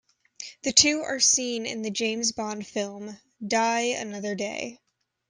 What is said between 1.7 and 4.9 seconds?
the James Bond film, "Die Another Day".